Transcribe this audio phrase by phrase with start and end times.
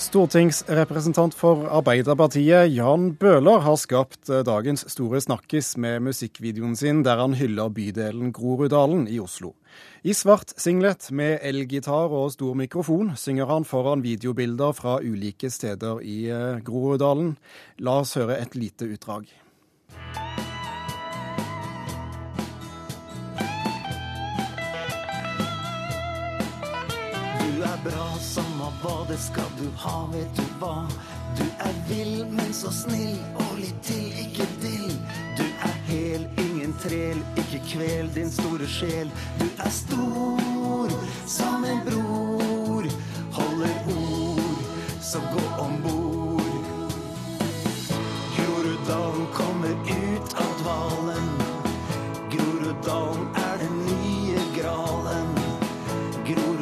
[0.00, 7.20] Stortingsrepresentant for Arbeiderpartiet Jan Bøhler har skapt eh, dagens store snakkis med musikkvideoen sin der
[7.20, 9.52] han hyller bydelen Groruddalen i Oslo.
[10.00, 16.00] I svart singlet med elgitar og stor mikrofon synger han foran videobilder fra ulike steder
[16.00, 17.34] i eh, Groruddalen.
[17.84, 19.28] La oss høre et lite utdrag.
[27.80, 30.86] Er bra, samme hva det skal du ha, vet du hva.
[31.38, 34.96] Du er vill, men så snill, og litt til, ikke dill.
[35.38, 39.10] Du er hel, ingen trel, ikke kvel din store sjel.
[39.38, 40.92] Du er stor
[41.26, 42.90] som en bror,
[43.38, 44.68] holder ord,
[45.00, 45.99] så gå om bord.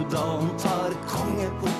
[0.00, 1.79] Groruddalen tar kongepokalen.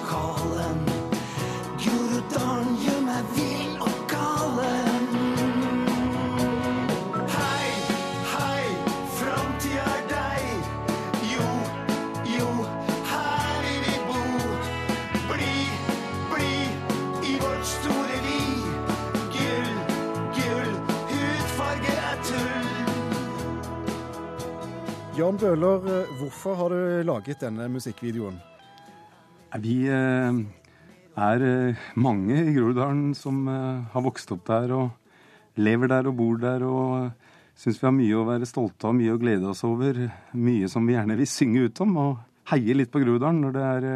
[25.21, 28.38] Jan Bøhler, eh, hvorfor har du laget denne musikkvideoen?
[29.60, 30.38] Vi eh,
[31.21, 36.40] er eh, mange i Groruddalen som har vokst opp der og lever der og bor
[36.40, 37.10] der og
[37.52, 40.07] syns vi har mye å være stolte av, mye å glede oss over.
[40.32, 43.68] Mye som vi gjerne vil synge ut om og heie litt på Groruddalen når det
[43.68, 43.88] er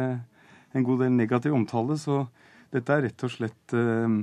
[0.77, 1.97] en god del negativ omtale.
[1.97, 2.27] Så
[2.75, 4.19] dette er rett og slett eh,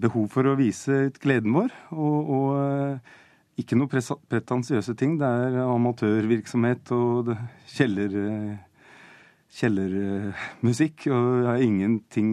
[0.00, 1.76] behov for å vise ut gleden vår.
[1.92, 3.18] Og, og
[3.60, 5.18] ikke noe pretensiøse ting.
[5.20, 7.34] Det er amatørvirksomhet og
[7.76, 8.20] kjeller...
[8.26, 8.52] eh,
[9.52, 11.06] kjellermusikk.
[11.12, 12.30] Og jeg har ingenting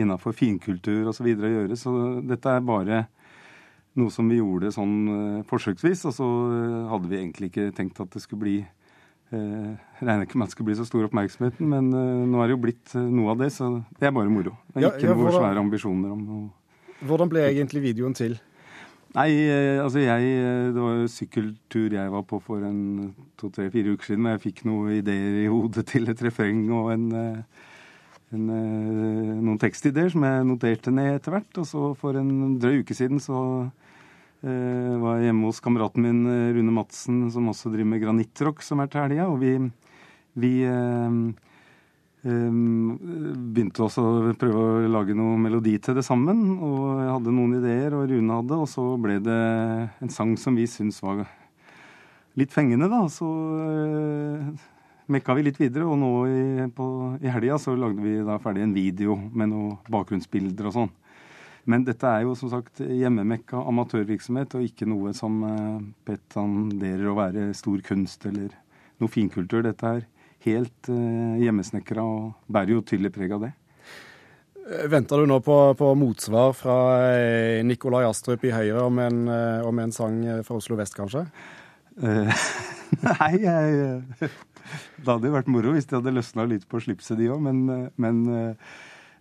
[0.00, 1.28] innafor finkultur osv.
[1.30, 1.76] å gjøre.
[1.78, 1.92] Så
[2.26, 3.04] dette er bare
[3.94, 6.02] noe som vi gjorde sånn eh, forsøksvis.
[6.10, 8.56] Og så eh, hadde vi egentlig ikke tenkt at det skulle bli
[9.34, 12.50] jeg Regner ikke med at det skulle bli så stor oppmerksomhet, men eh, nå er
[12.50, 14.52] det jo blitt eh, noe av det, så det er bare moro.
[14.74, 16.44] Det er ikke ja, noe hvordan- svære ambisjoner om noe
[17.08, 18.36] Hvordan ble egentlig videoen til?
[19.14, 23.94] Nei, eh, altså jeg eh, Det var jo sykkeltur jeg var på for en to-tre-fire
[23.94, 24.24] uker siden.
[24.24, 27.68] Men jeg fikk noen ideer i hodet til et refreng og en, eh,
[28.34, 31.62] en, eh, noen tekstideer som jeg noterte ned etter hvert.
[31.62, 33.38] Og så for en drøy uke siden så
[34.42, 38.66] eh, var jeg hjemme hos kameraten min eh, Rune Madsen, som også driver med granittrock,
[38.66, 39.30] som er til helga.
[39.30, 39.54] Og vi,
[40.42, 41.22] vi eh,
[42.24, 46.54] begynte også å prøve å lage noe melodi til det sammen.
[46.56, 49.40] Og jeg hadde noen ideer, og Rune hadde, og så ble det
[50.00, 51.26] en sang som vi syntes var
[52.40, 53.02] litt fengende, da.
[53.12, 54.64] Så uh,
[55.12, 58.76] mekka vi litt videre, og nå i, i helga så lagde vi da ferdig en
[58.76, 60.94] video med noen bakgrunnsbilder og sånn.
[61.68, 67.18] Men dette er jo som sagt hjemmemekka amatørvirksomhet, og ikke noe som uh, pretenderer å
[67.20, 68.56] være stor kunst eller
[69.00, 69.64] noe finkultur.
[69.64, 70.04] Dette er
[70.44, 73.52] helt eh, hjemmesnekra og bærer jo tydelig preg av det.
[74.64, 76.78] Eh, Venter du nå på, på motsvar fra
[77.10, 81.26] eh, Nikolai Astrup i Høyre om en, eh, om en sang fra Oslo vest, kanskje?
[82.00, 82.46] Eh,
[83.08, 87.28] nei, jeg Det hadde jo vært moro hvis de hadde løsna litt på slipset, de
[87.32, 88.24] òg, men, men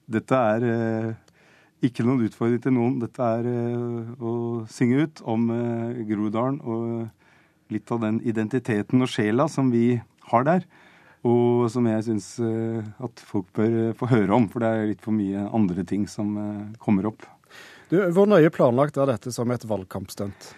[0.07, 0.63] dette er
[1.83, 2.95] ikke noen utfordring til noen.
[3.01, 3.49] Dette er
[4.23, 5.49] å synge ut om
[6.07, 9.99] Groruddalen og litt av den identiteten og sjela som vi
[10.31, 10.63] har der.
[11.23, 14.89] Og som jeg syns eh, at folk bør eh, få høre om, for det er
[14.89, 17.23] litt for mye andre ting som eh, kommer opp.
[17.91, 20.51] Du, hvor nøye planlagt er dette som et valgkampstunt?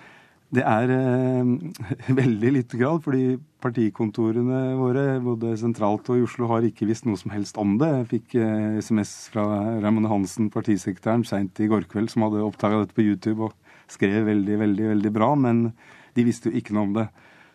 [0.56, 1.50] Det er eh,
[2.22, 7.20] veldig lite grad, fordi partikontorene våre, både sentralt og i Oslo, har ikke visst noe
[7.20, 7.92] som helst om det.
[8.00, 9.46] Jeg fikk eh, SMS fra
[9.84, 13.56] Raymond Hansen, partisekretæren, seint i går kveld, som hadde oppdaga dette på YouTube og
[13.92, 15.68] skrev veldig, veldig, veldig bra, men
[16.16, 17.10] de visste jo ikke noe om det.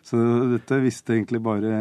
[0.05, 0.17] Så
[0.53, 1.71] dette visste egentlig bare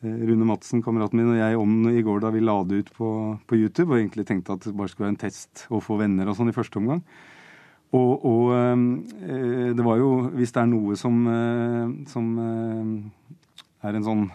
[0.00, 3.08] Rune Madsen, kameraten min, og jeg om i går da vi la det ut på,
[3.44, 6.30] på YouTube, og egentlig tenkte at det bare skulle være en test å få venner
[6.30, 7.02] og sånn i første omgang.
[7.92, 12.92] Og, og øh, det var jo Hvis det er noe som, øh, som øh,
[13.82, 14.28] er en sånn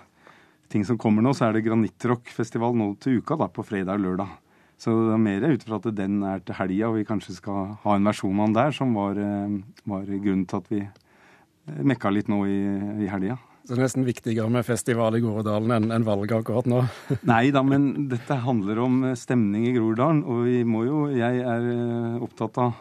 [0.68, 4.06] ting som kommer nå, så er det Granittrockfestival nå til uka, da, på fredag og
[4.06, 4.34] lørdag.
[4.82, 7.76] Så det er mer ut fra at den er til helga, og vi kanskje skal
[7.86, 11.84] ha en versjon av den der, som var, eh, var grunnen til at vi eh,
[11.88, 12.60] mekka litt nå i,
[13.06, 13.40] i helga.
[13.66, 16.84] Det er nesten viktigere med festival i Groruddalen enn en valget akkurat nå.
[17.32, 21.42] Nei da, men dette handler om eh, stemning i Groruddalen, og vi må jo Jeg
[21.42, 22.76] er eh, opptatt av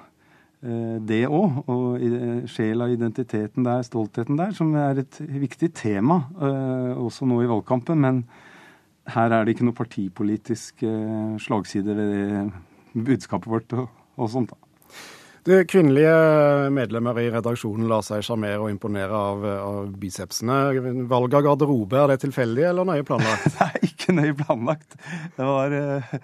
[0.60, 1.62] eh, det òg.
[1.72, 6.20] Og sjela, identiteten der, stoltheten der, som er et viktig tema
[7.00, 8.04] også nå i valgkampen.
[8.04, 8.20] Men
[9.16, 10.84] her er det ikke noe partipolitisk
[11.44, 12.52] slagside ved
[12.92, 13.88] budskapet vårt og,
[14.20, 14.52] og sånt.
[14.52, 14.74] da.
[15.44, 16.12] Du, Kvinnelige
[16.72, 20.54] medlemmer i redaksjonen lar seg sjarmere og imponere av, av bicepsene.
[21.10, 23.58] Valg av garderobe, er det tilfeldig eller nøye planlagt?
[23.66, 24.96] Er ikke nøye planlagt.
[25.36, 26.14] Det var eh,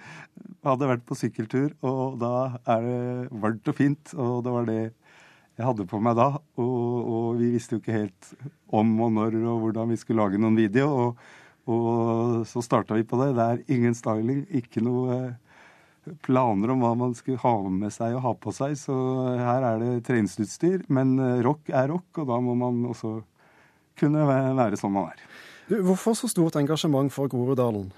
[0.65, 2.33] hadde vært på sykkeltur, og da
[2.65, 4.15] er det varmt og fint.
[4.17, 6.31] Og det var det jeg hadde på meg da.
[6.57, 8.33] Og, og vi visste jo ikke helt
[8.73, 10.89] om og når og hvordan vi skulle lage noen video.
[10.89, 11.23] Og,
[11.69, 13.35] og så starta vi på det.
[13.37, 15.50] Det er ingen styling, ikke noe eh,
[16.25, 18.77] planer om hva man skulle ha med seg og ha på seg.
[18.79, 18.95] Så
[19.39, 20.85] her er det treningsutstyr.
[20.93, 23.19] Men eh, rock er rock, og da må man også
[24.01, 25.25] kunne være sånn man er.
[25.71, 27.91] Hvorfor så stort engasjement for Groruddalen?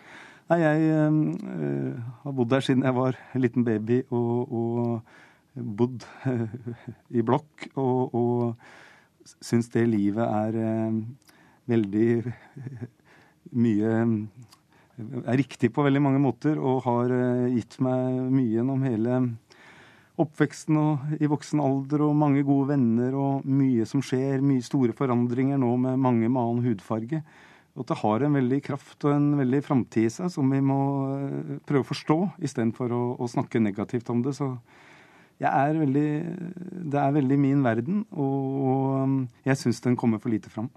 [0.50, 6.04] Nei, jeg øh, har bodd der siden jeg var en liten baby og, og bodd
[6.28, 6.48] øh,
[7.16, 7.68] i blokk.
[7.80, 10.98] Og, og syns det livet er øh,
[11.70, 12.34] veldig
[13.52, 13.94] mye
[15.22, 19.22] er riktig på veldig mange måter og har eh, gitt meg mye gjennom hele
[20.22, 24.44] oppveksten og i voksen alder og mange gode venner og mye som skjer.
[24.44, 27.22] Mye store forandringer nå med mange med annen hudfarge.
[27.72, 30.60] Og at det har en veldig kraft og en veldig framtid i seg som vi
[30.64, 30.80] må
[31.16, 34.36] eh, prøve å forstå, istedenfor å, å snakke negativt om det.
[34.36, 34.54] Så
[35.42, 36.08] jeg er veldig
[36.92, 40.68] Det er veldig min verden, og jeg syns den kommer for lite fram.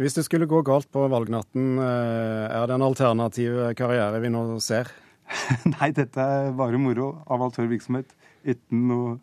[0.00, 4.58] Hvis det skulle gå galt på valgnatten, eh, er det en alternativ karriere vi nå
[4.64, 4.88] ser?
[5.74, 7.18] Nei, dette er bare moro.
[7.28, 8.14] Avaltørvirksomhet
[8.46, 9.18] uten noen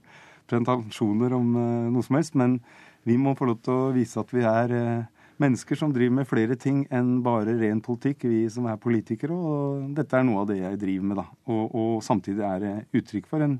[0.50, 2.38] presentasjoner om eh, noe som helst.
[2.38, 2.60] Men
[3.07, 5.10] vi må få lov til å vise at vi er eh,
[5.42, 9.33] mennesker som driver med flere ting enn bare ren politikk, vi som er politikere.
[9.33, 11.27] Og dette er noe av det jeg driver med, da.
[11.50, 13.57] Og, og samtidig er det uttrykk for en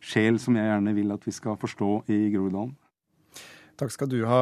[0.00, 2.72] sjel som jeg gjerne vil at vi skal forstå i Groruddalen.
[3.76, 4.40] Takk skal du ha,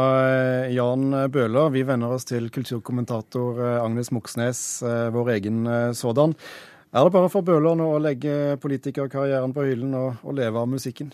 [0.71, 1.73] Jan Bøhler.
[1.75, 6.37] Vi venner oss til kulturkommentator eh, Agnes Moxnes, eh, vår egen eh, sådan.
[6.95, 10.71] Er det bare for Bøhler nå å legge politikerkarrieren på hyllen og, og leve av
[10.71, 11.11] musikken?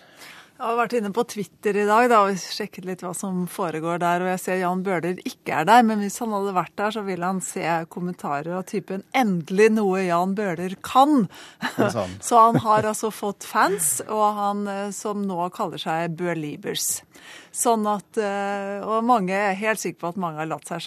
[0.61, 4.03] Jeg har vært inne på Twitter i dag da, og sjekket litt hva som foregår
[4.03, 4.21] der.
[4.21, 7.07] og Jeg ser Jan Bøhler ikke er der, men hvis han hadde vært der, så
[7.07, 11.25] ville han se kommentarer av typen 'endelig noe Jan Bøhler kan'.
[12.29, 16.99] så han har altså fått fans, og han som nå kaller seg Bøhlibers.
[17.51, 20.85] Sånn at, eh, og mange er helt sikker på at mange har latt seg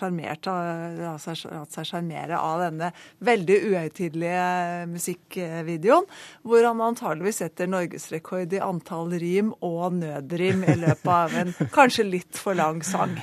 [1.89, 6.07] sjarmere av denne veldig uhøytidelige musikkvideoen,
[6.47, 12.07] hvor han antageligvis setter norgesrekord i antall rim og nødrim i løpet av en kanskje
[12.07, 13.19] litt for lang sang.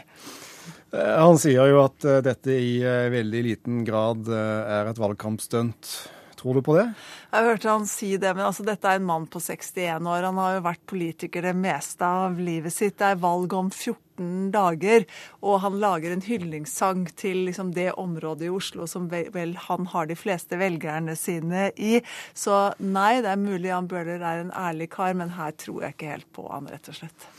[0.92, 5.96] Eh, han sier jo at eh, dette i veldig liten grad er et valgkampstunt.
[6.40, 6.86] Tror du på det?
[7.34, 10.24] Jeg hørte han si det, men altså, dette er en mann på 61 år.
[10.24, 12.96] Han har jo vært politiker det meste av livet sitt.
[12.96, 15.04] Det er valg om 14 dager,
[15.44, 19.88] og han lager en hyllingssang til liksom, det området i Oslo som vel, vel, han
[19.92, 21.98] har de fleste velgerne sine i.
[22.32, 25.96] Så nei, det er mulig Jan Bøhler er en ærlig kar, men her tror jeg
[25.96, 27.32] ikke helt på han, rett og slett.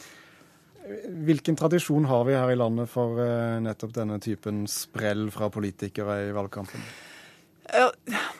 [1.25, 6.17] Hvilken tradisjon har vi her i landet for uh, nettopp denne typen sprell fra politikere
[6.27, 6.85] i valgkampen?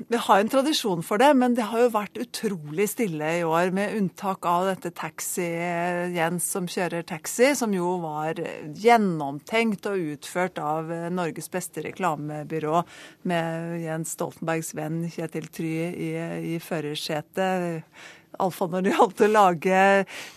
[0.08, 3.74] Vi har en tradisjon for det, men det har jo vært utrolig stille i år.
[3.76, 8.40] Med unntak av dette taxi-Jens som kjører taxi, som jo var
[8.82, 12.82] gjennomtenkt og utført av Norges beste reklamebyrå
[13.30, 16.10] med Jens Stoltenbergs venn Kjetil Try i,
[16.56, 17.86] i førersetet
[18.40, 19.82] Iallfall når det gjaldt å lage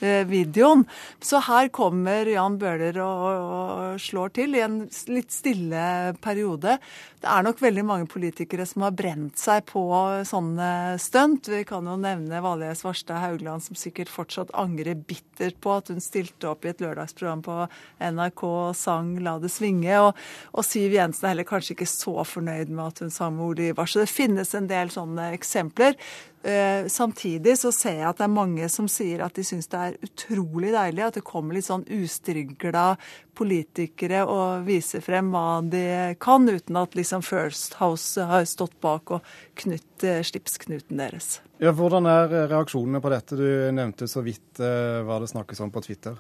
[0.05, 0.85] eh, videoen.
[1.23, 4.81] Så her kommer Jan Bøhler og, og, slår til i en
[5.12, 6.79] litt stille periode.
[7.25, 9.81] Det er nok veldig mange politikere som har brent seg på
[10.28, 11.49] sånne stunt.
[11.49, 16.04] Vi kan jo nevne Valje Svarstad Haugland, som sikkert fortsatt angrer bittert på at hun
[16.04, 17.57] stilte opp i et lørdagsprogram på
[18.12, 20.02] NRK og sang 'La det svinge'.
[20.04, 20.21] Og,
[20.52, 23.73] og Siv Jensen er heller kanskje ikke så fornøyd med at hun sang med Ole
[23.73, 23.88] Ivar.
[23.88, 25.97] Så det finnes en del sånne eksempler.
[26.45, 29.78] Eh, samtidig så ser jeg at det er mange som sier at de syns det
[29.81, 32.99] er utrolig deilig at det kommer litt sånn ustrigla
[33.37, 35.85] politikere og vise frem hva de
[36.23, 41.38] kan, uten at liksom First House har stått bak og knytt eh, slipsknuten deres.
[41.63, 43.37] Ja, hvordan er reaksjonene på dette?
[43.39, 46.17] Du nevnte så vidt eh, hva det snakkes om på Twitter.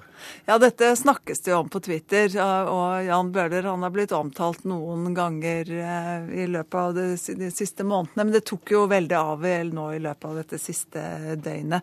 [0.46, 2.28] Ja, dette snakkes det jo om på Twitter.
[2.70, 7.06] Og Jan Bøhler han har blitt omtalt noen ganger eh, i løpet av de,
[7.40, 8.28] de siste månedene.
[8.28, 9.42] Men det tok jo veldig av
[9.74, 11.02] nå i løpet av dette siste
[11.42, 11.82] døgnet.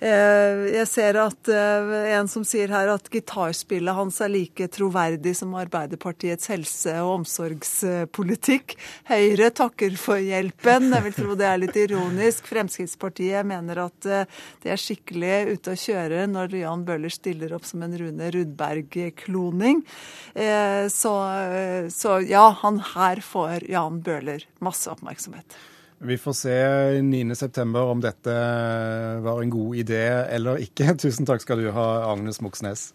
[0.00, 6.50] Jeg ser at en som sier her at gitarspillet hans er like troverdig som Arbeiderpartiets
[6.52, 8.76] helse- og omsorgspolitikk.
[9.08, 10.90] Høyre takker for hjelpen.
[10.92, 12.48] Jeg vil tro det er litt ironisk.
[12.86, 14.06] Fremskrittspartiet mener at
[14.62, 19.82] det er skikkelig ute å kjøre når Jan Bøhler stiller opp som en Rune Rudberg-kloning.
[20.92, 21.14] Så,
[21.92, 25.58] så ja, han her får Jan Bøhler masse oppmerksomhet.
[25.98, 26.56] Vi får se
[27.00, 28.32] 9.9 om dette
[29.24, 30.92] var en god idé eller ikke.
[31.02, 32.90] Tusen takk skal du ha, Agnes Moxnes.